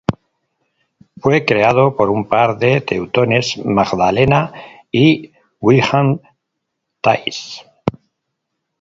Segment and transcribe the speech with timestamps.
[1.19, 4.51] Fue creado por un par de teutones Magdalena
[4.91, 6.19] y Wilhelm
[7.01, 7.61] Thais.